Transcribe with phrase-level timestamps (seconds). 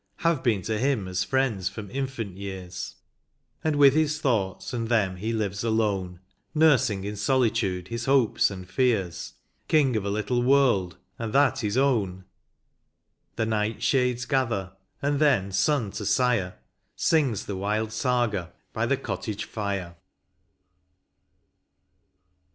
[0.25, 2.95] Have been to him as friends from infant years;
[3.63, 6.21] And with his thoughts and them he lives alone,
[6.55, 9.33] Nursing in solitude his hopes and fears.
[9.67, 12.25] King of a little world, and that his own:
[13.35, 14.71] The night shades gather,
[15.03, 16.57] and then son to sire
[16.95, 19.97] Sings the wild saga by the cottage fire.